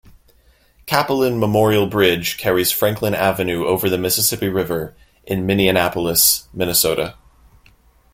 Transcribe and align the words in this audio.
Cappelen 0.87 1.37
Memorial 1.37 1.85
Bridge, 1.85 2.39
carries 2.39 2.71
Franklin 2.71 3.13
Avenue 3.13 3.67
over 3.67 3.87
the 3.87 3.99
Mississippi 3.99 4.49
River 4.49 4.95
in 5.25 5.45
Minneapolis, 5.45 6.47
Minnesota. 6.55 7.13